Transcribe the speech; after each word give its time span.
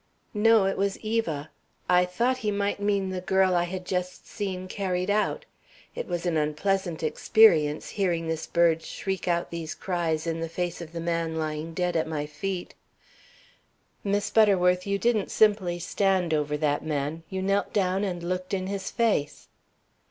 '""No, 0.33 0.65
it 0.65 0.77
was 0.79 0.97
Eva. 1.01 1.51
I 1.87 2.05
thought 2.05 2.37
he 2.37 2.49
might 2.49 2.79
mean 2.79 3.11
the 3.11 3.21
girl 3.21 3.53
I 3.53 3.65
had 3.65 3.85
just 3.85 4.25
seen 4.25 4.67
carried 4.67 5.11
out. 5.11 5.45
It 5.93 6.07
was 6.07 6.25
an 6.25 6.37
unpleasant 6.37 7.03
experience, 7.03 7.89
hearing 7.89 8.27
this 8.27 8.47
bird 8.47 8.81
shriek 8.81 9.27
out 9.27 9.51
these 9.51 9.75
cries 9.75 10.25
in 10.25 10.39
the 10.39 10.49
face 10.49 10.81
of 10.81 10.91
the 10.91 10.99
man 10.99 11.35
lying 11.35 11.75
dead 11.75 11.95
at 11.95 12.07
my 12.07 12.25
feet." 12.25 12.73
"Miss 14.03 14.31
Butterworth, 14.31 14.87
you 14.87 14.97
didn't 14.97 15.29
simply 15.29 15.77
stand 15.77 16.33
over 16.33 16.57
that 16.57 16.83
man. 16.83 17.21
You 17.29 17.43
knelt 17.43 17.71
down 17.71 18.03
and 18.03 18.23
looked 18.23 18.55
in 18.55 18.65
his 18.65 18.89
face." 18.89 19.49